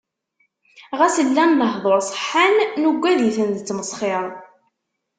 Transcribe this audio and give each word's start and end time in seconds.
Ɣas 0.99 1.15
llan 1.27 1.51
lehdur 1.59 1.99
ṣeḥḥan, 2.11 2.55
nuggad-iten 2.81 3.49
d 3.55 3.57
ttmesxir. 3.59 4.25